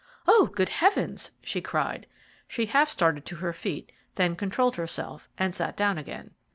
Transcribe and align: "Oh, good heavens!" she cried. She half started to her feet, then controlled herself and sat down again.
"Oh, 0.27 0.47
good 0.51 0.69
heavens!" 0.69 1.29
she 1.43 1.61
cried. 1.61 2.07
She 2.47 2.65
half 2.65 2.89
started 2.89 3.23
to 3.27 3.35
her 3.35 3.53
feet, 3.53 3.91
then 4.15 4.35
controlled 4.35 4.75
herself 4.75 5.29
and 5.37 5.53
sat 5.53 5.77
down 5.77 5.99
again. 5.99 6.31